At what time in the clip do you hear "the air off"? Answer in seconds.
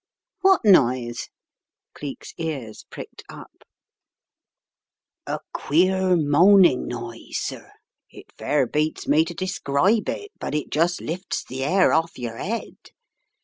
11.43-12.17